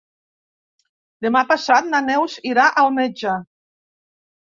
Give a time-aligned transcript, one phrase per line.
[1.27, 3.39] Demà passat na Neus irà al metge.